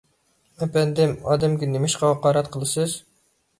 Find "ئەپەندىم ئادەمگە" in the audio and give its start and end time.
0.63-1.71